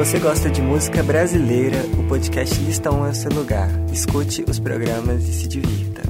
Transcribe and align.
você 0.00 0.18
gosta 0.18 0.48
de 0.48 0.62
música 0.62 1.02
brasileira, 1.02 1.76
o 1.98 2.08
podcast 2.08 2.58
Listão 2.60 3.04
é 3.04 3.10
o 3.10 3.14
seu 3.14 3.30
lugar. 3.30 3.68
Escute 3.92 4.42
os 4.48 4.58
programas 4.58 5.28
e 5.28 5.32
se 5.34 5.46
divirta. 5.46 6.00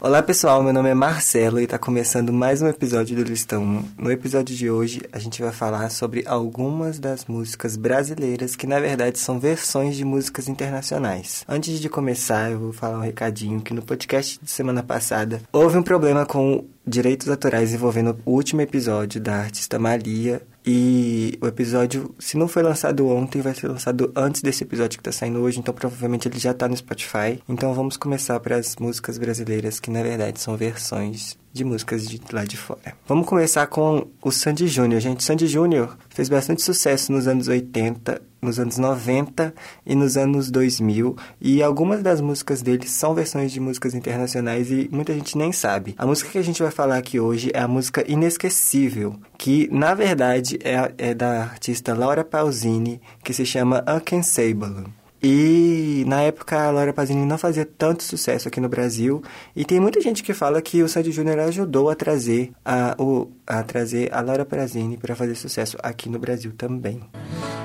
Olá 0.00 0.22
pessoal, 0.22 0.62
meu 0.62 0.72
nome 0.72 0.88
é 0.88 0.94
Marcelo 0.94 1.60
e 1.60 1.64
está 1.64 1.76
começando 1.76 2.32
mais 2.32 2.62
um 2.62 2.66
episódio 2.66 3.14
do 3.14 3.22
Listão. 3.24 3.84
No 3.98 4.10
episódio 4.10 4.56
de 4.56 4.70
hoje 4.70 5.02
a 5.12 5.18
gente 5.18 5.42
vai 5.42 5.52
falar 5.52 5.90
sobre 5.90 6.24
algumas 6.26 6.98
das 6.98 7.26
músicas 7.26 7.76
brasileiras 7.76 8.56
que 8.56 8.66
na 8.66 8.80
verdade 8.80 9.18
são 9.18 9.38
versões 9.38 9.94
de 9.94 10.04
músicas 10.06 10.48
internacionais. 10.48 11.44
Antes 11.46 11.80
de 11.80 11.90
começar, 11.90 12.50
eu 12.50 12.58
vou 12.58 12.72
falar 12.72 12.96
um 12.96 13.02
recadinho 13.02 13.60
que 13.60 13.74
no 13.74 13.82
podcast 13.82 14.40
de 14.42 14.50
semana 14.50 14.82
passada 14.82 15.42
houve 15.52 15.76
um 15.76 15.82
problema 15.82 16.24
com 16.24 16.64
direitos 16.86 17.28
autorais 17.28 17.74
envolvendo 17.74 18.16
o 18.24 18.32
último 18.32 18.62
episódio 18.62 19.20
da 19.20 19.34
artista 19.34 19.78
Malia 19.78 20.40
e 20.70 21.38
o 21.40 21.46
episódio, 21.46 22.14
se 22.18 22.36
não 22.36 22.46
foi 22.46 22.62
lançado 22.62 23.08
ontem, 23.08 23.40
vai 23.40 23.54
ser 23.54 23.68
lançado 23.68 24.12
antes 24.14 24.42
desse 24.42 24.64
episódio 24.64 24.98
que 24.98 25.00
está 25.00 25.10
saindo 25.10 25.38
hoje, 25.40 25.58
então 25.58 25.72
provavelmente 25.72 26.28
ele 26.28 26.38
já 26.38 26.50
está 26.50 26.68
no 26.68 26.76
Spotify. 26.76 27.42
Então 27.48 27.72
vamos 27.72 27.96
começar 27.96 28.38
para 28.38 28.56
as 28.56 28.76
músicas 28.76 29.16
brasileiras, 29.16 29.80
que 29.80 29.90
na 29.90 30.02
verdade 30.02 30.38
são 30.38 30.58
versões 30.58 31.38
de 31.52 31.64
músicas 31.64 32.06
de 32.06 32.20
lá 32.32 32.44
de 32.44 32.56
fora. 32.56 32.94
Vamos 33.06 33.26
começar 33.26 33.66
com 33.66 34.06
o 34.22 34.30
Sandy 34.30 34.68
Júnior, 34.68 35.00
gente. 35.00 35.24
Sandy 35.24 35.46
Júnior 35.46 35.96
fez 36.08 36.28
bastante 36.28 36.62
sucesso 36.62 37.10
nos 37.12 37.26
anos 37.26 37.48
80, 37.48 38.20
nos 38.40 38.58
anos 38.58 38.78
90 38.78 39.54
e 39.84 39.94
nos 39.94 40.16
anos 40.16 40.50
2000, 40.50 41.16
e 41.40 41.62
algumas 41.62 42.02
das 42.02 42.20
músicas 42.20 42.62
dele 42.62 42.86
são 42.86 43.14
versões 43.14 43.50
de 43.52 43.60
músicas 43.60 43.94
internacionais 43.94 44.70
e 44.70 44.88
muita 44.92 45.12
gente 45.12 45.36
nem 45.36 45.52
sabe. 45.52 45.94
A 45.98 46.06
música 46.06 46.30
que 46.30 46.38
a 46.38 46.42
gente 46.42 46.62
vai 46.62 46.70
falar 46.70 46.96
aqui 46.96 47.18
hoje 47.18 47.50
é 47.52 47.60
a 47.60 47.68
música 47.68 48.04
Inesquecível, 48.10 49.16
que 49.36 49.68
na 49.72 49.94
verdade 49.94 50.58
é, 50.62 50.92
é 50.98 51.14
da 51.14 51.42
artista 51.42 51.94
Laura 51.94 52.24
Pausini, 52.24 53.00
que 53.24 53.32
se 53.32 53.44
chama 53.44 53.84
Uncansable. 53.88 54.86
E 55.22 56.04
na 56.06 56.22
época 56.22 56.60
a 56.60 56.70
Laura 56.70 56.92
Pausini 56.92 57.24
não 57.26 57.38
fazia 57.38 57.66
tanto 57.66 58.02
sucesso 58.02 58.48
aqui 58.48 58.60
no 58.60 58.68
Brasil. 58.68 59.22
E 59.54 59.64
tem 59.64 59.80
muita 59.80 60.00
gente 60.00 60.22
que 60.22 60.32
fala 60.32 60.62
que 60.62 60.82
o 60.82 60.88
Sandy 60.88 61.10
Júnior 61.10 61.38
ajudou 61.40 61.90
a 61.90 61.94
trazer 61.94 62.52
a, 62.64 62.94
o, 62.98 63.30
a 63.46 63.62
trazer 63.62 64.12
a 64.12 64.20
Laura 64.20 64.44
Pausini 64.44 64.96
para 64.96 65.16
fazer 65.16 65.34
sucesso 65.34 65.76
aqui 65.82 66.08
no 66.08 66.18
Brasil 66.18 66.52
também. 66.56 67.00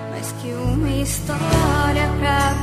Mais 0.09 0.31
que 0.33 0.47
uma 0.47 0.89
história 1.01 2.07
pra 2.19 2.53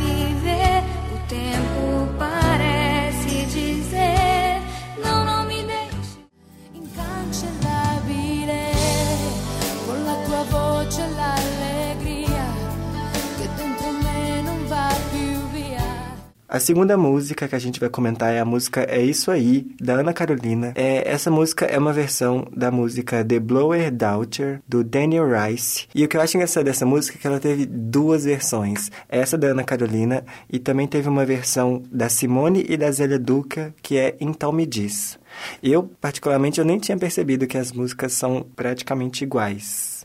A 16.53 16.59
segunda 16.59 16.97
música 16.97 17.47
que 17.47 17.55
a 17.55 17.61
gente 17.61 17.79
vai 17.79 17.89
comentar 17.89 18.35
é 18.35 18.41
a 18.41 18.45
música 18.45 18.81
É 18.81 19.01
Isso 19.01 19.31
Aí, 19.31 19.69
da 19.81 19.93
Ana 19.93 20.13
Carolina. 20.13 20.73
É, 20.75 21.09
essa 21.09 21.31
música 21.31 21.65
é 21.65 21.79
uma 21.79 21.93
versão 21.93 22.45
da 22.53 22.73
música 22.73 23.25
The 23.25 23.39
Blower 23.39 23.89
Daughter, 23.89 24.61
do 24.67 24.83
Daniel 24.83 25.29
Rice. 25.31 25.87
E 25.95 26.05
o 26.05 26.09
que 26.09 26.17
eu 26.17 26.21
acho 26.21 26.37
engraçado 26.37 26.65
dessa 26.65 26.85
música 26.85 27.17
é 27.17 27.21
que 27.21 27.27
ela 27.29 27.39
teve 27.39 27.67
duas 27.67 28.25
versões. 28.25 28.91
Essa 29.09 29.39
da 29.39 29.47
Ana 29.47 29.63
Carolina 29.63 30.25
e 30.53 30.59
também 30.59 30.89
teve 30.89 31.09
uma 31.09 31.25
versão 31.25 31.85
da 31.89 32.09
Simone 32.09 32.67
e 32.69 32.77
da 32.77 32.91
Zélia 32.91 33.21
Duca, 33.21 33.73
que 33.81 33.97
é 33.97 34.17
Então 34.21 34.51
Me 34.51 34.67
Diz. 34.67 35.21
Eu, 35.63 35.85
particularmente, 36.01 36.59
eu 36.59 36.65
nem 36.65 36.81
tinha 36.81 36.99
percebido 36.99 37.47
que 37.47 37.59
as 37.59 37.71
músicas 37.71 38.13
são 38.15 38.45
praticamente 38.57 39.23
iguais. 39.23 40.05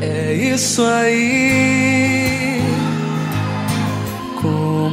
É 0.00 0.32
isso 0.32 0.82
aí. 0.82 2.31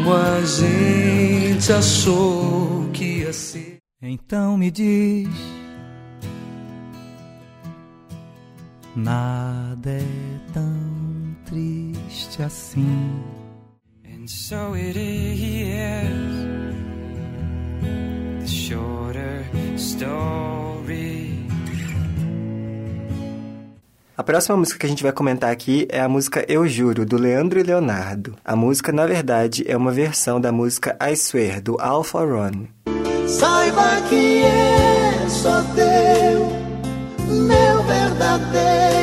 Como 0.10 0.22
a 0.24 0.42
gente 0.44 1.72
achou 1.72 2.90
que 2.92 3.20
ia 3.20 3.32
ser. 3.32 3.78
Então 4.02 4.58
me 4.58 4.72
diz. 4.72 5.30
Nada 8.96 9.92
é 9.92 10.52
tão 10.52 11.36
triste 11.46 12.42
assim. 12.42 13.22
And 14.04 14.26
so 14.26 14.74
it 14.74 14.98
is. 14.98 16.10
The 18.40 18.48
shorter 18.48 19.46
story. 19.78 20.59
Próxima 24.30 24.56
música 24.56 24.78
que 24.78 24.86
a 24.86 24.90
gente 24.90 25.02
vai 25.02 25.12
comentar 25.12 25.50
aqui 25.50 25.88
é 25.90 26.00
a 26.00 26.08
música 26.08 26.46
Eu 26.48 26.68
Juro, 26.68 27.04
do 27.04 27.18
Leandro 27.18 27.60
e 27.60 27.64
Leonardo. 27.64 28.36
A 28.46 28.56
música, 28.56 28.92
na 28.92 29.08
verdade, 29.08 29.66
é 29.68 29.76
uma 29.76 29.92
versão 29.92 30.40
da 30.40 30.52
música 30.52 30.96
I 31.02 31.14
Swear, 31.14 31.60
do 31.60 31.82
Alpha 31.82 32.20
Run. 32.20 32.68
Saiba 33.28 34.00
que 34.08 34.44
é 34.44 35.28
só 35.28 35.64
teu, 35.74 36.46
meu 37.28 37.84
verdadeiro 37.86 38.99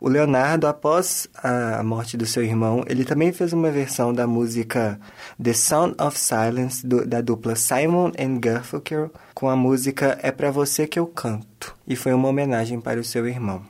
O 0.00 0.08
Leonardo, 0.08 0.66
após 0.66 1.26
a 1.42 1.82
morte 1.82 2.16
do 2.16 2.24
seu 2.26 2.42
irmão, 2.44 2.84
ele 2.86 3.04
também 3.04 3.32
fez 3.32 3.52
uma 3.52 3.70
versão 3.70 4.12
da 4.14 4.26
música 4.26 4.98
The 5.42 5.52
Sound 5.52 5.94
of 6.00 6.18
Silence, 6.18 6.86
do- 6.86 7.04
da 7.06 7.20
dupla 7.20 7.56
Simon 7.56 8.12
and 8.18 8.38
Garfunkel, 8.38 9.10
com 9.34 9.48
a 9.48 9.56
música 9.56 10.18
É 10.22 10.30
Pra 10.30 10.50
Você 10.50 10.86
Que 10.86 10.98
Eu 10.98 11.06
Canto. 11.06 11.74
E 11.86 11.96
foi 11.96 12.12
uma 12.12 12.28
homenagem 12.28 12.80
para 12.80 13.00
o 13.00 13.04
seu 13.04 13.26
irmão. 13.26 13.62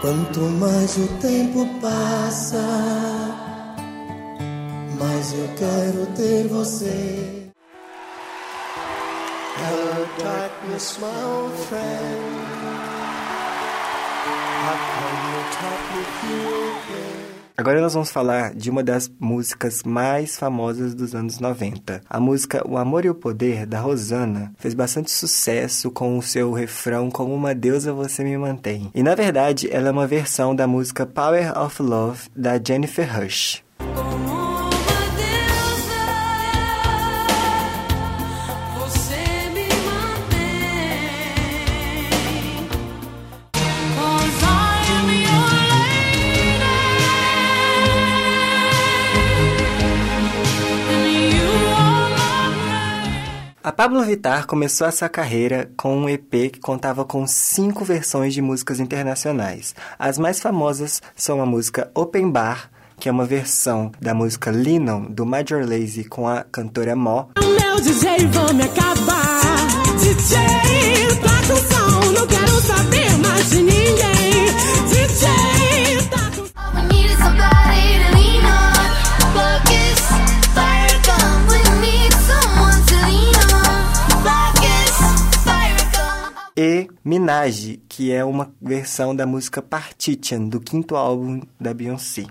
Quanto 0.00 0.40
mais 0.40 0.96
o 0.96 1.06
tempo 1.20 1.66
passa, 1.80 2.58
mais 4.98 5.32
eu 5.32 5.48
quero 5.56 6.06
ter 6.16 6.48
você. 6.48 7.48
Hello, 9.58 10.06
darkness, 10.18 10.98
my 10.98 11.06
old 11.24 11.56
friend. 11.68 12.61
Agora 17.56 17.80
nós 17.80 17.94
vamos 17.94 18.10
falar 18.10 18.54
de 18.54 18.70
uma 18.70 18.82
das 18.82 19.10
músicas 19.20 19.82
mais 19.84 20.36
famosas 20.36 20.94
dos 20.94 21.14
anos 21.14 21.38
90. 21.38 22.00
A 22.08 22.18
música 22.18 22.66
O 22.66 22.76
Amor 22.76 23.04
e 23.04 23.10
o 23.10 23.14
Poder, 23.14 23.66
da 23.66 23.78
Rosana, 23.78 24.52
fez 24.58 24.74
bastante 24.74 25.10
sucesso 25.10 25.90
com 25.90 26.18
o 26.18 26.22
seu 26.22 26.52
refrão 26.52 27.10
Como 27.10 27.34
uma 27.34 27.54
deusa 27.54 27.92
você 27.92 28.24
me 28.24 28.36
mantém. 28.36 28.90
E 28.94 29.02
na 29.02 29.14
verdade, 29.14 29.68
ela 29.70 29.88
é 29.88 29.92
uma 29.92 30.06
versão 30.06 30.56
da 30.56 30.66
música 30.66 31.06
Power 31.06 31.56
of 31.56 31.82
Love, 31.82 32.28
da 32.34 32.58
Jennifer 32.58 33.08
Rush. 33.08 33.62
A 53.64 53.70
Pablo 53.70 54.02
Vittar 54.02 54.44
começou 54.44 54.88
essa 54.88 55.08
carreira 55.08 55.70
com 55.76 55.96
um 55.96 56.08
EP 56.08 56.50
que 56.50 56.58
contava 56.58 57.04
com 57.04 57.24
cinco 57.28 57.84
versões 57.84 58.34
de 58.34 58.42
músicas 58.42 58.80
internacionais. 58.80 59.72
As 59.96 60.18
mais 60.18 60.40
famosas 60.40 61.00
são 61.14 61.40
a 61.40 61.46
música 61.46 61.88
Open 61.94 62.28
Bar, 62.28 62.68
que 62.98 63.08
é 63.08 63.12
uma 63.12 63.24
versão 63.24 63.92
da 64.00 64.12
música 64.14 64.50
Lennon, 64.50 65.02
do 65.02 65.24
Major 65.24 65.64
Lazy, 65.64 66.02
com 66.02 66.26
a 66.26 66.42
cantora 66.42 66.96
Mo. 66.96 67.28
Meu 67.38 67.80
DJ 67.80 68.26
me 68.52 68.64
acabar. 68.64 69.40
DJ, 70.00 70.38
som, 71.70 72.10
não 72.10 72.26
quero 72.26 72.60
saber 72.62 73.16
mais 73.18 73.48
de 73.48 73.62
ninguém. 73.62 74.46
DJ, 74.88 75.51
E 86.56 86.88
Minaj, 87.02 87.80
que 87.88 88.12
é 88.12 88.22
uma 88.22 88.52
versão 88.60 89.16
da 89.16 89.26
música 89.26 89.62
Partition, 89.62 90.48
do 90.48 90.60
quinto 90.60 90.96
álbum 90.96 91.40
da 91.58 91.72
Beyoncé. 91.72 92.26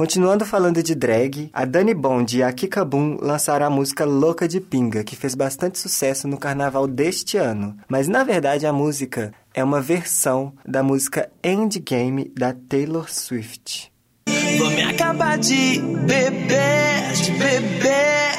Continuando 0.00 0.46
falando 0.46 0.82
de 0.82 0.94
drag, 0.94 1.50
a 1.52 1.66
Dani 1.66 1.92
Bond 1.92 2.38
e 2.38 2.42
a 2.42 2.50
Kika 2.50 2.86
Boom 2.86 3.18
lançaram 3.20 3.66
a 3.66 3.68
música 3.68 4.06
Louca 4.06 4.48
de 4.48 4.58
Pinga, 4.58 5.04
que 5.04 5.14
fez 5.14 5.34
bastante 5.34 5.78
sucesso 5.78 6.26
no 6.26 6.38
carnaval 6.38 6.86
deste 6.86 7.36
ano. 7.36 7.76
Mas 7.86 8.08
na 8.08 8.24
verdade 8.24 8.66
a 8.66 8.72
música 8.72 9.30
é 9.52 9.62
uma 9.62 9.82
versão 9.82 10.54
da 10.66 10.82
música 10.82 11.30
Endgame 11.44 12.32
da 12.34 12.54
Taylor 12.54 13.12
Swift. 13.12 13.92
Vou 14.56 14.70
me 14.70 14.84
acabar 14.84 15.36
de 15.36 15.78
beber, 15.78 17.12
de 17.22 17.32
beber. 17.32 18.32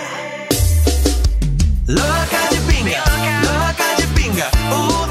Louca 1.88 2.40
de 2.50 2.74
pinga, 2.74 3.04
louca 3.44 4.02
de 4.02 4.08
pinga. 4.20 4.48
Uh, 4.48 5.11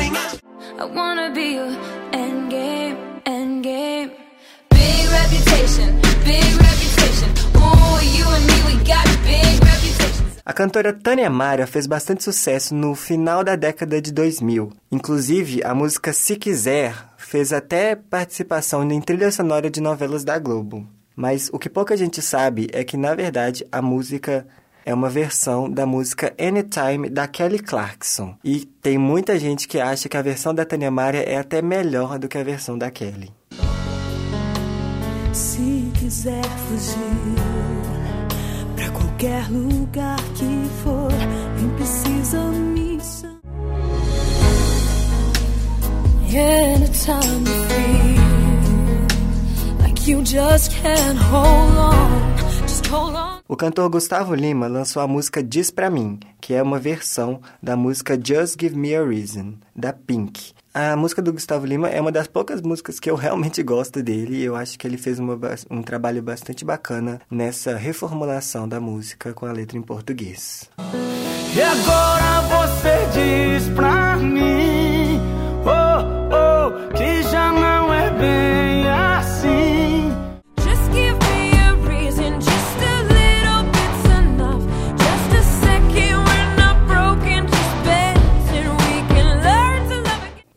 A 10.50 10.52
cantora 10.52 10.92
Tânia 10.92 11.30
Mara 11.30 11.64
fez 11.64 11.86
bastante 11.86 12.24
sucesso 12.24 12.74
no 12.74 12.96
final 12.96 13.44
da 13.44 13.54
década 13.54 14.02
de 14.02 14.12
2000. 14.12 14.72
Inclusive, 14.90 15.62
a 15.62 15.72
música 15.72 16.12
Se 16.12 16.34
Quiser 16.34 16.92
fez 17.16 17.52
até 17.52 17.94
participação 17.94 18.82
em 18.90 19.00
trilha 19.00 19.30
sonora 19.30 19.70
de 19.70 19.80
novelas 19.80 20.24
da 20.24 20.36
Globo. 20.40 20.84
Mas 21.14 21.50
o 21.52 21.58
que 21.58 21.70
pouca 21.70 21.96
gente 21.96 22.20
sabe 22.20 22.66
é 22.72 22.82
que, 22.82 22.96
na 22.96 23.14
verdade, 23.14 23.64
a 23.70 23.80
música 23.80 24.44
é 24.84 24.92
uma 24.92 25.08
versão 25.08 25.70
da 25.70 25.86
música 25.86 26.34
Anytime 26.36 27.08
da 27.08 27.28
Kelly 27.28 27.60
Clarkson. 27.60 28.34
E 28.42 28.64
tem 28.82 28.98
muita 28.98 29.38
gente 29.38 29.68
que 29.68 29.78
acha 29.78 30.08
que 30.08 30.16
a 30.16 30.22
versão 30.22 30.52
da 30.52 30.64
Tânia 30.64 30.90
Mara 30.90 31.18
é 31.18 31.36
até 31.36 31.62
melhor 31.62 32.18
do 32.18 32.26
que 32.26 32.36
a 32.36 32.42
versão 32.42 32.76
da 32.76 32.90
Kelly. 32.90 33.30
Se 35.32 35.92
quiser 35.96 36.42
fugir 36.42 37.79
qualquer 39.20 39.50
lugar 39.50 40.16
que 40.34 40.66
for, 40.82 41.12
nem 41.58 41.68
precisa 41.76 42.40
me 42.40 42.98
chamar. 52.80 53.42
O 53.46 53.56
cantor 53.56 53.90
Gustavo 53.90 54.34
Lima 54.34 54.66
lançou 54.66 55.02
a 55.02 55.06
música 55.06 55.42
Diz 55.42 55.70
Pra 55.70 55.90
Mim, 55.90 56.18
que 56.40 56.54
é 56.54 56.62
uma 56.62 56.78
versão 56.78 57.42
da 57.62 57.76
música 57.76 58.18
Just 58.18 58.56
Give 58.58 58.74
Me 58.74 58.96
a 58.96 59.04
Reason, 59.04 59.54
da 59.76 59.92
Pink. 59.92 60.54
A 60.72 60.94
música 60.94 61.20
do 61.20 61.32
Gustavo 61.32 61.66
Lima 61.66 61.88
é 61.88 62.00
uma 62.00 62.12
das 62.12 62.28
poucas 62.28 62.62
músicas 62.62 63.00
que 63.00 63.10
eu 63.10 63.16
realmente 63.16 63.60
gosto 63.60 64.00
dele 64.04 64.36
e 64.36 64.44
eu 64.44 64.54
acho 64.54 64.78
que 64.78 64.86
ele 64.86 64.96
fez 64.96 65.18
uma 65.18 65.36
um 65.68 65.82
trabalho 65.82 66.22
bastante 66.22 66.64
bacana 66.64 67.20
nessa 67.28 67.76
reformulação 67.76 68.68
da 68.68 68.80
música 68.80 69.32
com 69.32 69.46
a 69.46 69.52
letra 69.52 69.76
em 69.76 69.82
português. 69.82 70.70
E 71.56 71.60
agora 71.60 72.40
você 72.42 73.08
diz 73.12 73.68
pra 73.74 74.16
mim, 74.16 74.69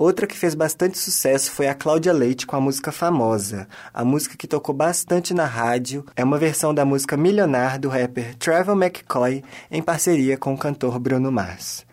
Outra 0.03 0.27
que 0.27 0.37
fez 0.37 0.53
bastante 0.53 0.97
sucesso 0.97 1.49
foi 1.49 1.69
a 1.69 1.73
Cláudia 1.73 2.11
Leite 2.11 2.45
com 2.45 2.57
a 2.57 2.59
música 2.59 2.91
Famosa. 2.91 3.69
A 3.93 4.03
música 4.03 4.35
que 4.35 4.45
tocou 4.45 4.75
bastante 4.75 5.33
na 5.33 5.45
rádio 5.45 6.05
é 6.13 6.21
uma 6.21 6.37
versão 6.37 6.73
da 6.73 6.83
música 6.83 7.15
Milionar 7.15 7.79
do 7.79 7.87
rapper 7.87 8.35
Trevor 8.35 8.75
McCoy 8.75 9.41
em 9.71 9.81
parceria 9.81 10.35
com 10.35 10.53
o 10.53 10.57
cantor 10.57 10.99
Bruno 10.99 11.31
Mars. 11.31 11.85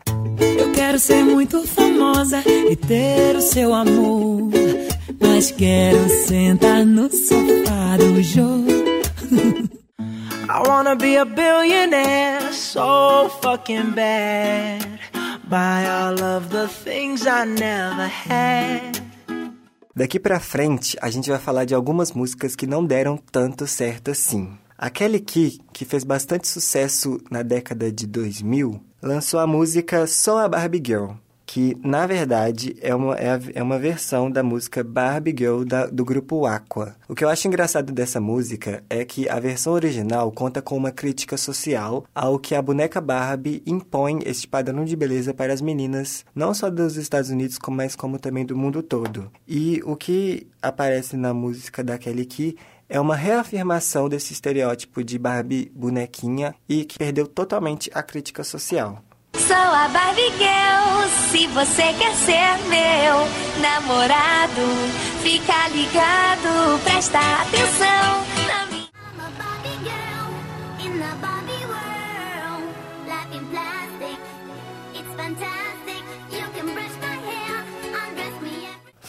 Eu 0.58 0.72
quero 0.72 0.98
ser 0.98 1.22
muito 1.22 1.64
famosa 1.68 2.42
e 2.48 2.74
ter 2.74 3.36
o 3.36 3.40
seu 3.40 3.72
amor. 3.72 4.50
Mas 5.20 5.52
quero 5.52 6.08
sentar 6.26 6.84
no 6.84 7.08
sofá 7.12 7.96
do 7.96 8.20
jogo. 8.24 8.66
I 10.50 10.62
wanna 10.66 10.96
be 10.96 11.16
a 11.16 11.24
billionaire, 11.24 12.52
so 12.52 13.30
fucking 13.40 13.92
bad. 13.92 15.00
Buy 15.50 15.84
all 15.84 16.22
of 16.22 16.48
the 16.50 16.68
things 16.68 17.26
I 17.26 17.44
never 17.44 18.06
had. 18.06 19.02
Daqui 19.96 20.20
pra 20.20 20.38
frente, 20.38 20.96
a 21.02 21.10
gente 21.10 21.28
vai 21.28 21.40
falar 21.40 21.64
de 21.64 21.74
algumas 21.74 22.12
músicas 22.12 22.54
que 22.54 22.68
não 22.68 22.84
deram 22.84 23.16
tanto 23.16 23.66
certo 23.66 24.12
assim. 24.12 24.56
A 24.78 24.88
Kelly 24.88 25.18
Key, 25.18 25.58
que 25.72 25.84
fez 25.84 26.04
bastante 26.04 26.46
sucesso 26.46 27.18
na 27.28 27.42
década 27.42 27.90
de 27.90 28.06
2000, 28.06 28.80
lançou 29.02 29.40
a 29.40 29.46
música 29.46 30.06
Sou 30.06 30.38
a 30.38 30.48
Barbie 30.48 30.82
Girl, 30.86 31.14
que 31.52 31.76
na 31.82 32.06
verdade 32.06 32.76
é 32.80 32.94
uma, 32.94 33.16
é, 33.16 33.36
é 33.54 33.60
uma 33.62 33.76
versão 33.76 34.30
da 34.30 34.40
música 34.40 34.84
Barbie 34.84 35.34
Girl 35.36 35.64
da- 35.64 35.86
do 35.86 36.04
grupo 36.04 36.46
Aqua. 36.46 36.94
O 37.08 37.14
que 37.14 37.24
eu 37.24 37.28
acho 37.28 37.48
engraçado 37.48 37.92
dessa 37.92 38.20
música 38.20 38.84
é 38.88 39.04
que 39.04 39.28
a 39.28 39.40
versão 39.40 39.72
original 39.72 40.30
conta 40.30 40.62
com 40.62 40.76
uma 40.76 40.92
crítica 40.92 41.36
social 41.36 42.04
ao 42.14 42.38
que 42.38 42.54
a 42.54 42.62
boneca 42.62 43.00
Barbie 43.00 43.64
impõe 43.66 44.20
este 44.24 44.46
padrão 44.46 44.84
de 44.84 44.94
beleza 44.94 45.34
para 45.34 45.52
as 45.52 45.60
meninas, 45.60 46.24
não 46.32 46.54
só 46.54 46.70
dos 46.70 46.96
Estados 46.96 47.30
Unidos, 47.30 47.58
mas 47.68 47.96
como 47.96 48.16
também 48.16 48.46
do 48.46 48.56
mundo 48.56 48.80
todo. 48.80 49.28
E 49.48 49.82
o 49.84 49.96
que 49.96 50.46
aparece 50.62 51.16
na 51.16 51.34
música 51.34 51.82
da 51.82 51.98
Kelly 51.98 52.26
Key 52.26 52.56
é 52.88 53.00
uma 53.00 53.16
reafirmação 53.16 54.08
desse 54.08 54.32
estereótipo 54.32 55.02
de 55.02 55.18
Barbie 55.18 55.72
bonequinha 55.74 56.54
e 56.68 56.84
que 56.84 56.96
perdeu 56.98 57.26
totalmente 57.26 57.90
a 57.92 58.02
crítica 58.04 58.44
social. 58.44 59.02
Sou 59.50 59.58
a 59.58 59.88
Barbie 59.88 60.32
Girl, 60.38 61.08
se 61.28 61.48
você 61.48 61.92
quer 61.98 62.14
ser 62.14 62.56
meu 62.68 63.26
namorado, 63.60 64.62
fica 65.24 65.66
ligado, 65.70 66.80
presta 66.84 67.18
atenção 67.18 68.29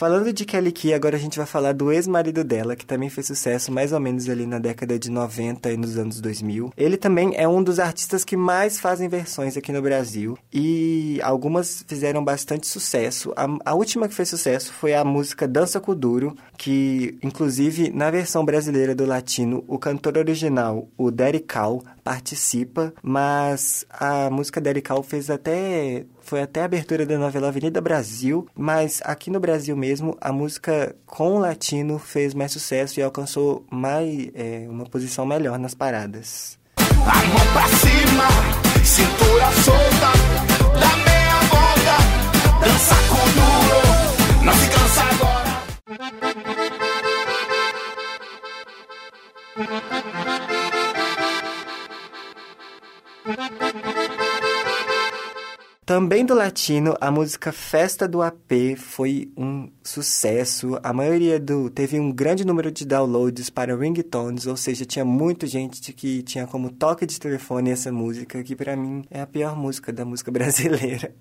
Falando 0.01 0.33
de 0.33 0.45
Kelly 0.45 0.71
Key, 0.71 0.95
agora 0.95 1.15
a 1.15 1.19
gente 1.19 1.37
vai 1.37 1.45
falar 1.45 1.73
do 1.73 1.91
ex-marido 1.91 2.43
dela, 2.43 2.75
que 2.75 2.87
também 2.87 3.07
fez 3.07 3.27
sucesso 3.27 3.71
mais 3.71 3.93
ou 3.93 3.99
menos 3.99 4.27
ali 4.27 4.47
na 4.47 4.57
década 4.57 4.97
de 4.97 5.11
90 5.11 5.71
e 5.71 5.77
nos 5.77 5.95
anos 5.95 6.19
2000. 6.19 6.73
Ele 6.75 6.97
também 6.97 7.35
é 7.35 7.47
um 7.47 7.61
dos 7.61 7.77
artistas 7.77 8.23
que 8.23 8.35
mais 8.35 8.79
fazem 8.79 9.07
versões 9.07 9.55
aqui 9.55 9.71
no 9.71 9.79
Brasil 9.79 10.35
e 10.51 11.19
algumas 11.21 11.85
fizeram 11.87 12.25
bastante 12.25 12.65
sucesso. 12.65 13.31
A, 13.35 13.45
a 13.63 13.75
última 13.75 14.07
que 14.07 14.15
fez 14.15 14.27
sucesso 14.27 14.73
foi 14.73 14.95
a 14.95 15.05
música 15.05 15.47
Dança 15.47 15.79
com 15.79 15.91
o 15.91 15.95
Duro, 15.95 16.35
que 16.57 17.19
inclusive 17.21 17.91
na 17.91 18.09
versão 18.09 18.43
brasileira 18.43 18.95
do 18.95 19.05
latino, 19.05 19.63
o 19.67 19.77
cantor 19.77 20.17
original, 20.17 20.89
o 20.97 21.11
Daddy 21.11 21.41
Cal, 21.41 21.83
participa, 22.03 22.91
mas 23.03 23.85
a 23.87 24.31
música 24.31 24.59
Daddy 24.59 24.81
Cal 24.81 25.03
fez 25.03 25.29
até 25.29 26.07
foi 26.21 26.41
até 26.41 26.61
a 26.61 26.65
abertura 26.65 27.05
da 27.05 27.17
novela 27.17 27.47
Avenida 27.49 27.81
Brasil, 27.81 28.47
mas 28.55 29.01
aqui 29.03 29.29
no 29.29 29.39
Brasil 29.39 29.75
mesmo 29.75 30.17
a 30.21 30.31
música 30.31 30.95
com 31.05 31.39
latino 31.39 31.99
fez 31.99 32.33
mais 32.33 32.51
sucesso 32.51 32.99
e 32.99 33.03
alcançou 33.03 33.65
mais 33.69 34.29
é, 34.33 34.65
uma 34.69 34.85
posição 34.85 35.25
melhor 35.25 35.59
nas 35.59 35.73
paradas. 35.73 36.57
A 36.77 37.25
mão 37.25 37.53
pra 37.53 37.67
cima, 37.67 38.27
cintura 38.83 39.51
solta, 39.63 40.11
dá 40.79 40.95
meia 40.97 41.39
volta, 41.49 41.97
dança 42.65 42.95
com 43.09 43.25
duro, 43.35 44.45
não 44.45 44.53
se 44.53 44.69
cansa 44.69 45.03
agora. 45.03 45.51
Também 55.91 56.25
do 56.25 56.33
latino, 56.33 56.95
a 57.01 57.11
música 57.11 57.51
Festa 57.51 58.07
do 58.07 58.21
AP 58.21 58.77
foi 58.77 59.29
um 59.35 59.69
sucesso. 59.83 60.79
A 60.81 60.93
maioria 60.93 61.37
do 61.37 61.69
teve 61.69 61.99
um 61.99 62.13
grande 62.13 62.47
número 62.47 62.71
de 62.71 62.85
downloads 62.85 63.49
para 63.49 63.75
ringtones, 63.75 64.47
ou 64.47 64.55
seja, 64.55 64.85
tinha 64.85 65.03
muita 65.03 65.45
gente 65.45 65.91
que 65.91 66.23
tinha 66.23 66.47
como 66.47 66.71
toque 66.71 67.05
de 67.05 67.19
telefone 67.19 67.71
essa 67.71 67.91
música, 67.91 68.41
que 68.41 68.55
pra 68.55 68.73
mim 68.73 69.03
é 69.11 69.19
a 69.19 69.27
pior 69.27 69.53
música 69.53 69.91
da 69.91 70.05
música 70.05 70.31
brasileira. 70.31 71.13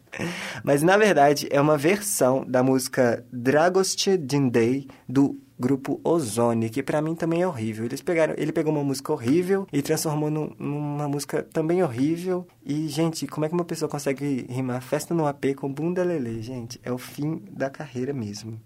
Mas 0.62 0.84
na 0.84 0.96
verdade 0.96 1.48
é 1.50 1.60
uma 1.60 1.76
versão 1.76 2.44
da 2.46 2.62
música 2.62 3.26
Dragoste 3.32 4.16
Dindei 4.16 4.86
do 5.08 5.36
grupo 5.60 6.00
Ozone, 6.02 6.70
que 6.70 6.82
pra 6.82 7.02
mim 7.02 7.14
também 7.14 7.42
é 7.42 7.46
horrível. 7.46 7.84
Eles 7.84 8.00
pegaram, 8.00 8.34
ele 8.38 8.50
pegou 8.50 8.72
uma 8.72 8.82
música 8.82 9.12
horrível 9.12 9.66
e 9.72 9.82
transformou 9.82 10.30
num- 10.30 10.52
numa 10.58 11.06
música 11.06 11.42
também 11.52 11.82
horrível. 11.82 12.46
E, 12.64 12.88
gente, 12.88 13.26
como 13.26 13.44
é 13.44 13.48
que 13.48 13.54
uma 13.54 13.64
pessoa 13.64 13.88
consegue 13.88 14.46
rimar 14.48 14.80
festa 14.82 15.14
no 15.14 15.26
AP 15.26 15.54
com 15.54 15.70
bunda 15.72 16.02
lelê, 16.02 16.40
gente? 16.40 16.80
É 16.82 16.90
o 16.90 16.98
fim 16.98 17.42
da 17.50 17.68
carreira 17.68 18.12
mesmo. 18.12 18.58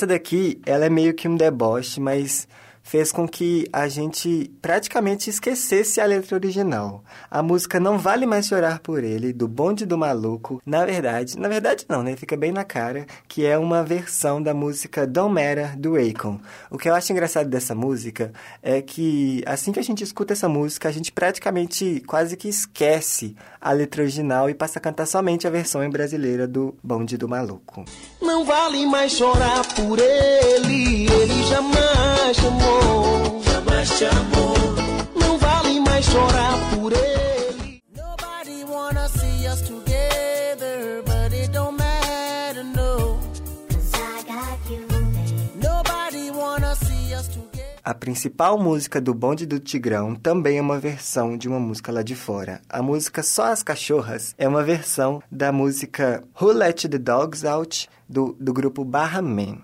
Essa 0.00 0.06
daqui, 0.06 0.58
ela 0.64 0.86
é 0.86 0.88
meio 0.88 1.12
que 1.12 1.28
um 1.28 1.36
deboche, 1.36 2.00
mas 2.00 2.48
fez 2.90 3.12
com 3.12 3.28
que 3.28 3.68
a 3.72 3.86
gente 3.86 4.50
praticamente 4.60 5.30
esquecesse 5.30 6.00
a 6.00 6.04
letra 6.04 6.34
original. 6.34 7.04
A 7.30 7.40
música 7.40 7.78
Não 7.78 7.96
Vale 7.96 8.26
Mais 8.26 8.48
Chorar 8.48 8.80
por 8.80 9.04
Ele, 9.04 9.32
do 9.32 9.46
Bonde 9.46 9.86
do 9.86 9.96
Maluco, 9.96 10.60
na 10.66 10.84
verdade, 10.84 11.38
na 11.38 11.46
verdade 11.46 11.86
não, 11.88 12.02
né? 12.02 12.16
Fica 12.16 12.36
bem 12.36 12.50
na 12.50 12.64
cara, 12.64 13.06
que 13.28 13.46
é 13.46 13.56
uma 13.56 13.84
versão 13.84 14.42
da 14.42 14.52
música 14.52 15.06
Don't 15.06 15.32
Matter, 15.32 15.78
do 15.78 15.94
Akon. 15.94 16.40
O 16.68 16.76
que 16.76 16.88
eu 16.88 16.94
acho 16.96 17.12
engraçado 17.12 17.48
dessa 17.48 17.76
música 17.76 18.32
é 18.60 18.82
que 18.82 19.40
assim 19.46 19.70
que 19.70 19.78
a 19.78 19.84
gente 19.84 20.02
escuta 20.02 20.32
essa 20.32 20.48
música, 20.48 20.88
a 20.88 20.92
gente 20.92 21.12
praticamente 21.12 22.02
quase 22.08 22.36
que 22.36 22.48
esquece 22.48 23.36
a 23.60 23.70
letra 23.70 24.02
original 24.02 24.50
e 24.50 24.54
passa 24.54 24.80
a 24.80 24.82
cantar 24.82 25.06
somente 25.06 25.46
a 25.46 25.50
versão 25.50 25.84
em 25.84 25.90
brasileira 25.90 26.44
do 26.44 26.74
Bonde 26.82 27.16
do 27.16 27.28
Maluco. 27.28 27.84
Não 28.20 28.44
vale 28.44 28.84
mais 28.84 29.12
chorar 29.12 29.64
por 29.76 29.96
ele, 29.96 31.06
ele 31.08 31.42
jamais 31.44 32.09
te 32.32 32.46
amou. 32.46 33.42
Jamais 33.42 33.98
te 33.98 34.04
amou. 34.04 34.54
Não 35.16 35.38
vale 35.38 35.80
mais 35.80 36.04
chorar 36.04 36.70
por 36.70 36.92
ele. 36.92 37.82
Nobody 37.96 38.64
wanna 38.64 39.08
see 39.08 39.48
us 39.48 39.60
together, 39.62 41.02
but 41.04 41.32
it 41.34 41.50
don't 41.50 41.76
matter, 41.76 42.64
no. 42.64 43.18
Cause 43.68 43.92
I 43.94 44.22
got 44.22 44.70
you, 44.70 44.86
babe. 44.86 45.62
Nobody 45.62 46.30
wanna 46.30 46.74
see 46.76 47.14
us 47.14 47.26
together. 47.28 47.80
A 47.82 47.94
principal 47.94 48.58
música 48.58 49.00
do 49.00 49.12
Bonde 49.12 49.44
do 49.46 49.58
Tigrão 49.58 50.14
também 50.14 50.58
é 50.58 50.60
uma 50.62 50.78
versão 50.78 51.36
de 51.36 51.48
uma 51.48 51.58
música 51.58 51.90
lá 51.90 52.02
de 52.02 52.14
fora. 52.14 52.60
A 52.68 52.80
música 52.80 53.22
Só 53.22 53.46
as 53.46 53.62
Cachorras 53.62 54.34
é 54.38 54.46
uma 54.46 54.62
versão 54.62 55.20
da 55.30 55.50
música 55.50 56.22
Who 56.40 56.52
Let 56.52 56.82
the 56.88 56.98
Dogs 56.98 57.44
Out 57.44 57.88
do, 58.08 58.36
do 58.38 58.52
grupo 58.52 58.84
Barra 58.84 59.22
Man. 59.22 59.58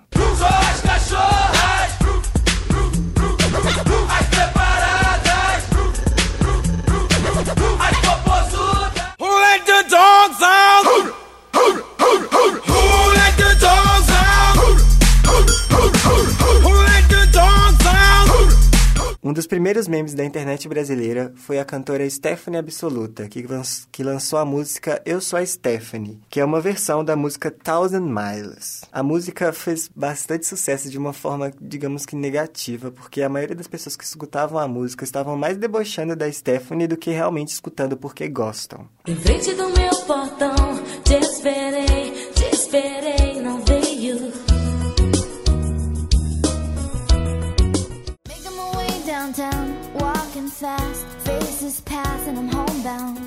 Dos 19.37 19.47
primeiros 19.47 19.87
memes 19.87 20.15
da 20.15 20.25
internet 20.25 20.67
brasileira 20.67 21.31
foi 21.37 21.59
a 21.59 21.65
cantora 21.65 22.09
Stephanie 22.09 22.59
Absoluta, 22.59 23.29
que, 23.29 23.43
lan- 23.47 23.61
que 23.93 24.03
lançou 24.03 24.39
a 24.39 24.47
música 24.47 25.01
Eu 25.05 25.21
Sou 25.21 25.39
a 25.39 25.45
Stephanie, 25.45 26.19
que 26.31 26.41
é 26.41 26.45
uma 26.45 26.59
versão 26.59 27.05
da 27.05 27.15
música 27.15 27.51
Thousand 27.51 28.01
Miles. 28.07 28.81
A 28.91 29.03
música 29.03 29.53
fez 29.53 29.91
bastante 29.95 30.47
sucesso 30.47 30.89
de 30.89 30.97
uma 30.97 31.13
forma, 31.13 31.53
digamos 31.61 32.07
que 32.07 32.17
negativa, 32.17 32.91
porque 32.91 33.21
a 33.21 33.29
maioria 33.29 33.55
das 33.55 33.67
pessoas 33.69 33.95
que 33.95 34.05
escutavam 34.05 34.59
a 34.59 34.67
música 34.67 35.05
estavam 35.05 35.37
mais 35.37 35.59
debochando 35.59 36.17
da 36.17 36.33
Stephanie 36.33 36.87
do 36.87 36.97
que 36.97 37.11
realmente 37.11 37.49
escutando 37.53 37.95
porque 37.95 38.29
gostam. 38.29 38.89
Em 39.07 39.17
frente 39.17 39.53
do 39.53 39.69
meu 39.69 39.95
portão, 40.07 40.55
te 41.05 41.15
esperei, 41.15 42.11
te 42.35 42.55
esperei, 42.55 43.26
walking 50.47 50.51
fast, 50.51 51.07
faces 51.25 51.81
pass 51.81 52.29
and 52.29 52.39
I'm 52.39 52.49
homebound. 52.49 53.21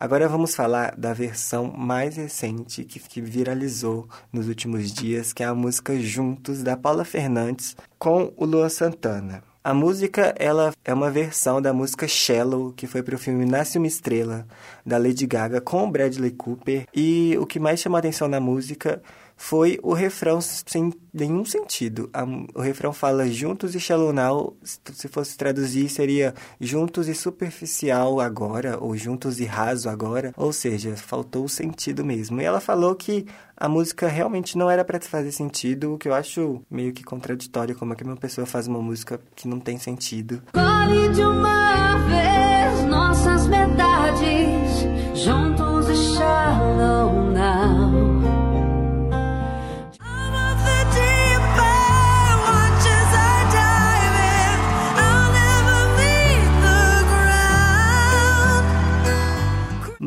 Agora 0.00 0.28
vamos 0.28 0.54
falar 0.54 0.94
da 0.96 1.12
versão 1.12 1.72
mais 1.76 2.16
recente 2.16 2.84
que, 2.84 3.00
que 3.00 3.20
viralizou 3.20 4.08
nos 4.32 4.46
últimos 4.46 4.92
dias, 4.92 5.32
que 5.32 5.42
é 5.42 5.46
a 5.46 5.54
música 5.54 5.98
Juntos 5.98 6.62
da 6.62 6.76
Paula 6.76 7.04
Fernandes 7.04 7.76
com 7.98 8.32
o 8.36 8.44
Luan 8.44 8.68
Santana. 8.68 9.42
A 9.64 9.74
música 9.74 10.34
ela 10.38 10.72
é 10.84 10.94
uma 10.94 11.10
versão 11.10 11.60
da 11.60 11.72
música 11.72 12.06
Shallow, 12.06 12.72
que 12.72 12.86
foi 12.86 13.02
para 13.02 13.16
o 13.16 13.18
filme 13.18 13.44
Nasce 13.44 13.76
uma 13.76 13.88
Estrela, 13.88 14.46
da 14.86 14.96
Lady 14.96 15.26
Gaga 15.26 15.60
com 15.60 15.90
Bradley 15.90 16.30
Cooper. 16.30 16.86
E 16.94 17.36
o 17.38 17.44
que 17.44 17.58
mais 17.58 17.80
chamou 17.80 17.96
a 17.96 17.98
atenção 17.98 18.28
na 18.28 18.40
música 18.40 19.02
foi 19.38 19.78
o 19.82 19.94
refrão 19.94 20.40
sem 20.40 20.92
nenhum 21.14 21.44
sentido. 21.44 22.10
O 22.54 22.60
refrão 22.60 22.92
fala 22.92 23.26
juntos 23.28 23.74
e 23.74 23.80
shallow 23.80 24.12
now, 24.12 24.54
se 24.62 24.78
se 24.92 25.08
fosse 25.08 25.38
traduzir 25.38 25.88
seria 25.88 26.34
juntos 26.60 27.08
e 27.08 27.14
superficial 27.14 28.20
agora, 28.20 28.76
ou 28.78 28.96
juntos 28.96 29.38
e 29.38 29.44
raso 29.44 29.88
agora, 29.88 30.34
ou 30.36 30.52
seja, 30.52 30.96
faltou 30.96 31.44
o 31.44 31.48
sentido 31.48 32.04
mesmo. 32.04 32.40
E 32.40 32.44
ela 32.44 32.60
falou 32.60 32.94
que 32.96 33.26
a 33.56 33.68
música 33.68 34.08
realmente 34.08 34.58
não 34.58 34.68
era 34.68 34.84
para 34.84 35.00
fazer 35.00 35.30
sentido, 35.30 35.94
o 35.94 35.98
que 35.98 36.08
eu 36.08 36.14
acho 36.14 36.60
meio 36.68 36.92
que 36.92 37.04
contraditório, 37.04 37.76
como 37.76 37.92
é 37.92 37.96
que 37.96 38.04
uma 38.04 38.16
pessoa 38.16 38.46
faz 38.46 38.66
uma 38.66 38.82
música 38.82 39.20
que 39.36 39.46
não 39.46 39.60
tem 39.60 39.78
sentido. 39.78 40.42
Colhe 40.52 41.08
de 41.14 41.22
uma 41.22 41.96
vez 42.08 42.84
nossas 42.86 43.46
metades, 43.46 44.84
juntos 45.14 45.88
e 45.88 46.16
shallow 46.16 47.28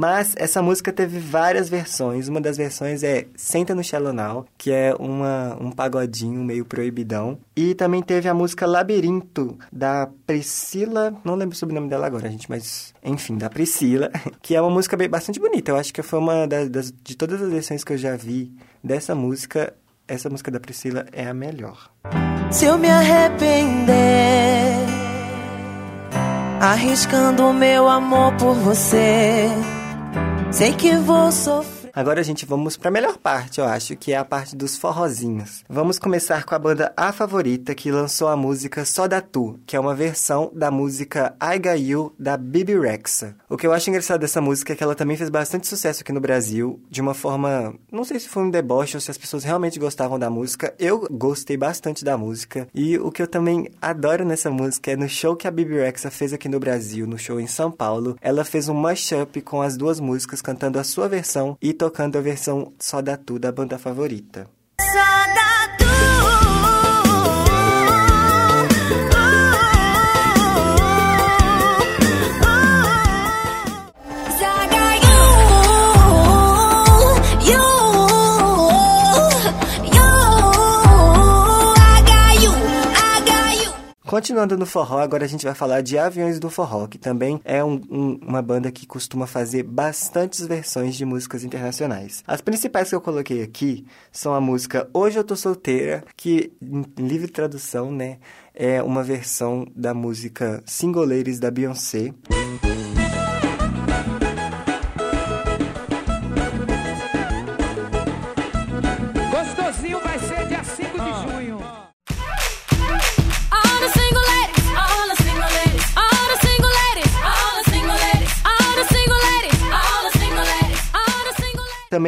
Mas 0.01 0.33
essa 0.35 0.63
música 0.63 0.91
teve 0.91 1.19
várias 1.19 1.69
versões. 1.69 2.27
Uma 2.27 2.41
das 2.41 2.57
versões 2.57 3.03
é 3.03 3.27
Senta 3.35 3.75
no 3.75 3.83
Shallow 3.83 4.47
que 4.57 4.71
é 4.71 4.95
uma, 4.97 5.55
um 5.61 5.69
pagodinho 5.69 6.43
meio 6.43 6.65
proibidão. 6.65 7.37
E 7.55 7.75
também 7.75 8.01
teve 8.01 8.27
a 8.27 8.33
música 8.33 8.65
Labirinto, 8.65 9.59
da 9.71 10.09
Priscila... 10.25 11.13
Não 11.23 11.35
lembro 11.35 11.53
o 11.53 11.55
sobrenome 11.55 11.87
dela 11.87 12.07
agora, 12.07 12.31
gente, 12.31 12.49
mas... 12.49 12.95
Enfim, 13.03 13.37
da 13.37 13.47
Priscila, 13.47 14.09
que 14.41 14.55
é 14.55 14.61
uma 14.61 14.71
música 14.71 14.97
bem, 14.97 15.07
bastante 15.07 15.39
bonita. 15.39 15.69
Eu 15.69 15.77
acho 15.77 15.93
que 15.93 16.01
foi 16.01 16.17
uma 16.17 16.47
das, 16.47 16.67
das- 16.67 16.91
De 17.03 17.15
todas 17.15 17.39
as 17.39 17.51
versões 17.51 17.83
que 17.83 17.93
eu 17.93 17.97
já 17.97 18.15
vi 18.17 18.51
dessa 18.83 19.13
música, 19.13 19.71
essa 20.07 20.31
música 20.31 20.49
da 20.49 20.59
Priscila 20.59 21.05
é 21.11 21.27
a 21.27 21.33
melhor. 21.35 21.91
Se 22.49 22.65
eu 22.65 22.75
me 22.75 22.89
arrepender, 22.89 23.91
arriscando 26.59 27.45
o 27.45 27.53
meu 27.53 27.87
amor 27.87 28.33
por 28.37 28.55
você, 28.55 29.47
sei 30.51 30.73
que 30.73 30.95
vou 30.97 31.31
sofrer. 31.31 31.80
Agora, 31.93 32.23
gente, 32.23 32.45
vamos 32.45 32.77
para 32.77 32.87
a 32.87 32.91
melhor 32.91 33.17
parte, 33.17 33.59
eu 33.59 33.65
acho, 33.65 33.95
que 33.97 34.13
é 34.13 34.17
a 34.17 34.23
parte 34.23 34.55
dos 34.55 34.77
forrozinhos. 34.77 35.63
Vamos 35.69 35.99
começar 35.99 36.45
com 36.45 36.55
a 36.55 36.59
banda 36.59 36.93
A 36.95 37.11
Favorita, 37.11 37.75
que 37.75 37.91
lançou 37.91 38.29
a 38.29 38.37
música 38.37 38.85
Só 38.85 39.07
da 39.07 39.19
Tu, 39.19 39.59
que 39.65 39.75
é 39.75 39.79
uma 39.79 39.93
versão 39.93 40.49
da 40.55 40.71
música 40.71 41.35
I 41.41 41.59
Got 41.59 41.81
You, 41.81 42.13
da 42.17 42.37
Bibi 42.37 42.79
Rexa. 42.79 43.35
O 43.49 43.57
que 43.57 43.67
eu 43.67 43.73
acho 43.73 43.89
engraçado 43.89 44.21
dessa 44.21 44.39
música 44.39 44.71
é 44.71 44.75
que 44.75 44.83
ela 44.83 44.95
também 44.95 45.17
fez 45.17 45.29
bastante 45.29 45.67
sucesso 45.67 46.01
aqui 46.01 46.13
no 46.13 46.21
Brasil, 46.21 46.81
de 46.89 47.01
uma 47.01 47.13
forma... 47.13 47.73
Não 47.91 48.05
sei 48.05 48.19
se 48.19 48.29
foi 48.29 48.43
um 48.43 48.49
deboche 48.49 48.95
ou 48.95 49.01
se 49.01 49.11
as 49.11 49.17
pessoas 49.17 49.43
realmente 49.43 49.77
gostavam 49.77 50.17
da 50.17 50.29
música. 50.29 50.73
Eu 50.79 51.07
gostei 51.11 51.57
bastante 51.57 52.05
da 52.05 52.17
música. 52.17 52.67
E 52.73 52.97
o 52.97 53.11
que 53.11 53.21
eu 53.21 53.27
também 53.27 53.69
adoro 53.81 54.23
nessa 54.23 54.49
música 54.49 54.91
é 54.91 54.95
no 54.95 55.09
show 55.09 55.35
que 55.35 55.47
a 55.47 55.51
Bibi 55.51 55.75
Rexa 55.75 56.09
fez 56.09 56.31
aqui 56.31 56.47
no 56.47 56.59
Brasil, 56.59 57.05
no 57.05 57.17
show 57.17 57.39
em 57.39 57.47
São 57.47 57.69
Paulo, 57.69 58.15
ela 58.21 58.45
fez 58.45 58.69
um 58.69 58.73
mashup 58.73 59.41
com 59.41 59.61
as 59.61 59.75
duas 59.75 59.99
músicas, 59.99 60.41
cantando 60.41 60.79
a 60.79 60.83
sua 60.83 61.09
versão 61.09 61.57
e 61.61 61.73
tocando 61.81 62.19
a 62.19 62.21
versão 62.21 62.73
Só 62.77 63.01
da 63.01 63.17
Tu 63.17 63.39
da 63.39 63.51
banda 63.51 63.79
favorita. 63.79 64.47
Só 64.79 65.33
dá 65.33 65.50
Continuando 84.31 84.57
no 84.57 84.65
forró, 84.65 84.99
agora 84.99 85.25
a 85.25 85.27
gente 85.27 85.43
vai 85.43 85.53
falar 85.53 85.81
de 85.81 85.97
Aviões 85.97 86.39
do 86.39 86.49
Forró, 86.49 86.87
que 86.87 86.97
também 86.97 87.41
é 87.43 87.61
um- 87.61 87.81
um- 87.91 88.17
uma 88.25 88.41
banda 88.41 88.71
que 88.71 88.87
costuma 88.87 89.27
fazer 89.27 89.61
bastantes 89.63 90.47
versões 90.47 90.95
de 90.95 91.03
músicas 91.03 91.43
internacionais. 91.43 92.23
As 92.25 92.39
principais 92.39 92.87
que 92.87 92.95
eu 92.95 93.01
coloquei 93.01 93.43
aqui 93.43 93.85
são 94.09 94.33
a 94.33 94.39
música 94.39 94.89
Hoje 94.93 95.19
Eu 95.19 95.25
Tô 95.25 95.35
Solteira, 95.35 96.05
que 96.15 96.53
em 96.61 96.85
livre 97.05 97.27
tradução, 97.29 97.91
né, 97.91 98.19
é 98.55 98.81
uma 98.81 99.03
versão 99.03 99.67
da 99.75 99.93
música 99.93 100.63
Singoleiros 100.65 101.37
da 101.37 101.51
Beyoncé. 101.51 102.13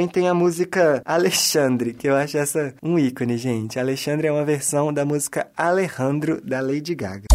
Também 0.03 0.07
tem 0.07 0.27
a 0.27 0.33
música 0.33 1.01
Alexandre, 1.05 1.93
que 1.93 2.07
eu 2.07 2.15
acho 2.15 2.37
essa 2.37 2.73
um 2.83 2.99
ícone, 2.99 3.37
gente. 3.37 3.79
Alexandre 3.79 4.27
é 4.27 4.31
uma 4.31 4.43
versão 4.43 4.91
da 4.91 5.05
música 5.05 5.47
Alejandro 5.55 6.41
da 6.41 6.59
Lady 6.59 6.93
Gaga. 6.93 7.27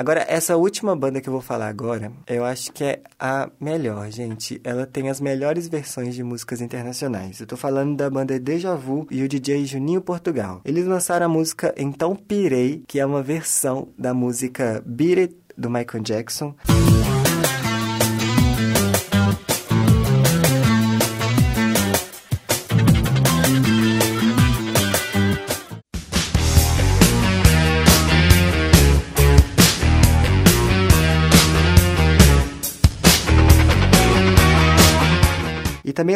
Agora, 0.00 0.24
essa 0.26 0.56
última 0.56 0.96
banda 0.96 1.20
que 1.20 1.28
eu 1.28 1.32
vou 1.34 1.42
falar 1.42 1.68
agora, 1.68 2.10
eu 2.26 2.42
acho 2.42 2.72
que 2.72 2.82
é 2.82 3.02
a 3.18 3.50
melhor, 3.60 4.10
gente. 4.10 4.58
Ela 4.64 4.86
tem 4.86 5.10
as 5.10 5.20
melhores 5.20 5.68
versões 5.68 6.14
de 6.14 6.22
músicas 6.24 6.62
internacionais. 6.62 7.38
Eu 7.38 7.46
tô 7.46 7.54
falando 7.54 7.98
da 7.98 8.08
banda 8.08 8.40
Deja 8.40 8.74
Vu 8.74 9.06
e 9.10 9.22
o 9.22 9.28
DJ 9.28 9.66
Juninho 9.66 10.00
Portugal. 10.00 10.62
Eles 10.64 10.86
lançaram 10.86 11.26
a 11.26 11.28
música 11.28 11.74
Então 11.76 12.16
Pirei, 12.16 12.82
que 12.88 12.98
é 12.98 13.04
uma 13.04 13.22
versão 13.22 13.88
da 13.98 14.14
música 14.14 14.82
Beat 14.86 15.18
It, 15.18 15.36
do 15.54 15.68
Michael 15.68 16.02
Jackson. 16.02 16.54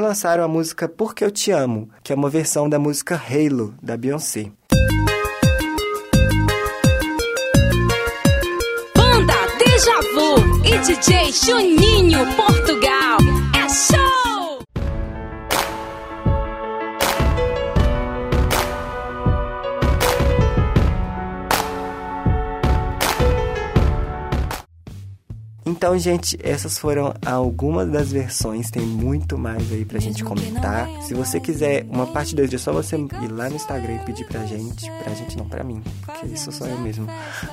Lançaram 0.05 0.45
a 0.45 0.49
música 0.49 0.89
Porque 0.89 1.25
Eu 1.25 1.31
Te 1.31 1.51
Amo, 1.51 1.89
que 2.03 2.13
é 2.13 2.17
uma 2.17 2.29
versão 2.29 2.69
da 2.69 2.79
música 2.79 3.17
Halo, 3.17 3.75
da 3.83 3.97
Beyoncé. 3.97 4.51
Banda 8.95 9.35
Deja 9.59 10.01
Vu 10.15 10.65
e 10.65 10.79
DJ 10.79 11.33
Juninho 11.33 12.21
Portugal. 12.37 13.19
É 13.55 13.69
show! 13.69 14.14
Então, 25.85 25.99
gente, 25.99 26.39
essas 26.43 26.79
foram 26.79 27.13
algumas 27.27 27.91
das 27.91 28.11
versões. 28.11 28.71
Tem 28.71 28.83
muito 28.83 29.37
mais 29.37 29.71
aí 29.71 29.85
pra 29.85 30.01
gente 30.01 30.25
comentar. 30.25 30.89
Se 31.03 31.13
você 31.13 31.39
quiser 31.39 31.85
uma 31.91 32.07
parte 32.07 32.35
2, 32.35 32.55
é 32.55 32.57
só 32.57 32.73
você 32.73 32.97
ir 32.97 33.31
lá 33.31 33.51
no 33.51 33.57
Instagram 33.57 33.97
e 33.97 33.99
pedir 33.99 34.25
pra 34.25 34.47
gente. 34.47 34.91
Pra 35.03 35.13
gente 35.13 35.37
não, 35.37 35.47
pra 35.47 35.63
mim. 35.63 35.83
Porque 36.07 36.25
isso 36.25 36.51
sou 36.51 36.67
eu 36.67 36.79
mesmo. 36.79 37.07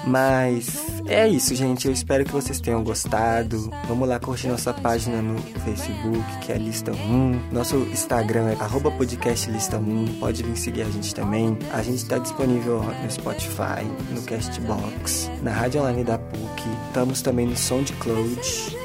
Mas 0.08 0.82
é 1.08 1.28
isso, 1.28 1.54
gente. 1.56 1.88
Eu 1.88 1.94
espero 1.94 2.24
que 2.24 2.32
vocês 2.32 2.62
tenham 2.62 2.82
gostado. 2.86 3.70
Vamos 3.86 4.08
lá 4.08 4.18
curtir 4.18 4.48
nossa 4.48 4.74
página 4.74 5.22
no 5.22 5.38
Facebook, 5.66 6.38
que 6.40 6.54
é 6.54 6.58
Lista 6.58 6.94
1. 6.94 7.52
Nosso 7.52 7.76
Instagram 7.92 8.52
é 8.52 8.64
arroba 8.64 8.90
podcast 8.92 9.52
Lista 9.52 9.78
1. 9.78 10.20
Pode 10.22 10.42
vir 10.42 10.56
seguir 10.56 10.84
a 10.84 10.90
gente 10.90 11.14
também. 11.14 11.58
A 11.74 11.84
gente 11.84 12.06
tá 12.06 12.18
disponível 12.18 12.82
no 12.82 13.12
Spotify, 13.12 13.84
no 14.10 14.22
Castbox, 14.22 15.30
na 15.44 15.52
Rádio 15.52 15.82
Online 15.82 16.06
da 16.06 16.18
PUC. 16.18 16.64
Estamos 16.88 17.22
também 17.22 17.46
no 17.46 17.58
SoundCloud. 17.58 18.21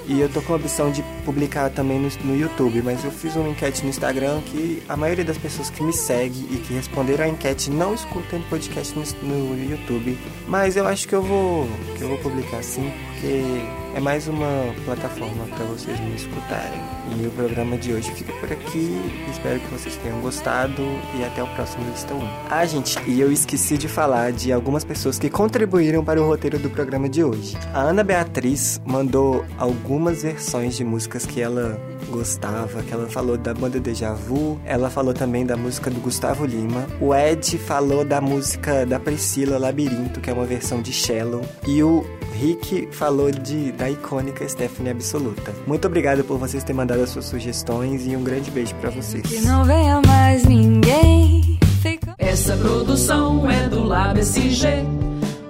E 0.09 0.21
eu 0.21 0.29
tô 0.29 0.41
com 0.41 0.53
a 0.53 0.57
opção 0.57 0.91
de 0.91 1.03
publicar 1.25 1.71
também 1.71 1.99
no, 1.99 2.09
no 2.25 2.37
YouTube, 2.37 2.81
mas 2.83 3.05
eu 3.05 3.11
fiz 3.11 3.35
uma 3.35 3.49
enquete 3.49 3.83
no 3.83 3.91
Instagram 3.91 4.41
que 4.43 4.83
a 4.89 4.97
maioria 4.97 5.25
das 5.25 5.37
pessoas 5.37 5.69
que 5.69 5.83
me 5.83 5.93
segue 5.93 6.47
e 6.51 6.59
que 6.59 6.75
responderam 6.75 7.25
a 7.25 7.29
enquete 7.29 7.71
não 7.71 7.95
escutam 7.95 8.41
podcast 8.43 8.95
no, 8.97 9.05
no 9.23 9.71
YouTube. 9.71 10.17
Mas 10.47 10.77
eu 10.77 10.87
acho 10.87 11.09
que 11.09 11.15
eu 11.15 11.23
vou 11.23 11.69
que 11.97 12.03
eu 12.03 12.09
vou 12.09 12.19
publicar 12.19 12.63
sim, 12.63 12.93
porque 13.13 13.86
é 13.97 14.01
mais 14.01 14.29
uma 14.29 14.75
plataforma 14.85 15.47
para 15.47 15.65
vocês 15.65 15.99
me 16.01 16.15
escutarem. 16.15 16.79
E 17.19 17.27
o 17.27 17.31
programa 17.31 17.79
de 17.79 17.95
hoje 17.95 18.11
fica 18.11 18.31
por 18.35 18.53
aqui. 18.53 19.01
Espero 19.31 19.59
que 19.59 19.67
vocês 19.69 19.97
tenham 19.97 20.21
gostado 20.21 20.83
e 21.19 21.25
até 21.25 21.43
o 21.43 21.47
próximo 21.55 21.83
Lista 21.89 22.13
1. 22.13 22.21
Ah, 22.51 22.67
gente, 22.67 22.99
e 23.09 23.19
eu 23.19 23.33
esqueci 23.33 23.79
de 23.79 23.89
falar 23.89 24.33
de 24.33 24.53
algumas 24.53 24.85
pessoas 24.85 25.19
que 25.19 25.31
contribuíram 25.31 26.05
para 26.05 26.21
o 26.21 26.27
roteiro 26.27 26.59
do 26.59 26.69
programa 26.69 27.09
de 27.09 27.25
hoje. 27.25 27.57
A 27.73 27.81
Ana 27.81 28.05
Beatriz 28.05 28.79
mandou 28.85 29.47
algumas 29.57 30.23
versões 30.23 30.77
de 30.77 30.85
músicas 30.85 31.25
que 31.25 31.41
ela 31.41 31.81
gostava, 32.11 32.83
que 32.83 32.93
ela 32.93 33.09
falou 33.09 33.39
da 33.39 33.55
banda 33.55 33.81
Deja 33.81 34.13
Vu, 34.13 34.61
ela 34.67 34.91
falou 34.91 35.15
também 35.15 35.47
da 35.47 35.57
música 35.57 35.91
do 35.91 36.01
Gustavo 36.01 36.45
Lima. 36.45 36.87
O 37.01 37.15
Ed 37.15 37.57
falou 37.59 38.05
da 38.05 38.21
música 38.21 38.85
da 38.85 39.01
Priscila 39.01 39.59
Labirinto, 39.59 40.21
que 40.21 40.29
é 40.29 40.35
uma 40.35 40.45
versão 40.45 40.83
de 40.83 40.93
Shallow, 40.93 41.43
e 41.67 41.83
o 41.83 42.05
Rick 42.37 42.89
falou 42.93 43.31
de 43.31 43.73
da 43.73 43.91
icônica 43.91 44.47
Stephanie 44.49 44.91
Absoluta. 44.91 45.55
Muito 45.67 45.87
obrigado 45.87 46.23
por 46.23 46.39
vocês 46.39 46.63
terem 46.63 46.77
mandado 46.77 47.03
as 47.03 47.11
suas 47.11 47.25
sugestões 47.25 48.07
e 48.07 48.15
um 48.15 48.23
grande 48.23 48.51
beijo 48.51 48.75
pra 48.77 48.91
vocês. 48.91 49.23
Que 49.27 49.41
não 49.41 49.65
venha 49.65 50.01
mais 50.03 50.45
ninguém. 50.45 51.59
Fica... 51.81 52.15
Essa 52.19 52.57
produção 52.57 53.51
é 53.51 53.69
do 53.69 53.83
Lab 53.83 54.21
SG, 54.21 54.85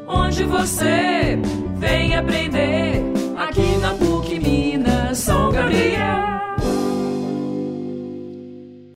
onde 0.07 0.45
você 0.45 1.39
vem 1.77 2.15
aprender 2.15 2.86